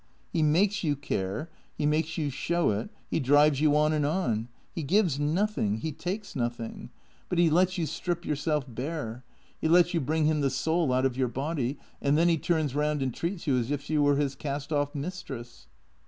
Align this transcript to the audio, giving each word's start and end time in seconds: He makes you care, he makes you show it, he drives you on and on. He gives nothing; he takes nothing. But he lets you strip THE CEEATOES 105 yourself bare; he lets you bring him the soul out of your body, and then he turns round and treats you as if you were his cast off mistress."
He 0.33 0.41
makes 0.41 0.83
you 0.83 0.95
care, 0.95 1.47
he 1.77 1.85
makes 1.85 2.17
you 2.17 2.31
show 2.31 2.71
it, 2.71 2.89
he 3.11 3.19
drives 3.19 3.61
you 3.61 3.75
on 3.77 3.93
and 3.93 4.03
on. 4.03 4.47
He 4.73 4.81
gives 4.81 5.19
nothing; 5.19 5.75
he 5.77 5.91
takes 5.91 6.35
nothing. 6.35 6.89
But 7.29 7.37
he 7.37 7.51
lets 7.51 7.77
you 7.77 7.85
strip 7.85 8.23
THE 8.23 8.29
CEEATOES 8.29 8.47
105 8.47 8.47
yourself 8.73 8.75
bare; 8.75 9.23
he 9.59 9.67
lets 9.67 9.93
you 9.93 10.01
bring 10.01 10.25
him 10.25 10.41
the 10.41 10.49
soul 10.49 10.91
out 10.91 11.05
of 11.05 11.17
your 11.17 11.27
body, 11.27 11.77
and 12.01 12.17
then 12.17 12.29
he 12.29 12.39
turns 12.39 12.73
round 12.73 13.03
and 13.03 13.13
treats 13.13 13.45
you 13.45 13.59
as 13.59 13.69
if 13.69 13.91
you 13.91 14.01
were 14.01 14.15
his 14.15 14.33
cast 14.33 14.73
off 14.73 14.95
mistress." 14.95 15.67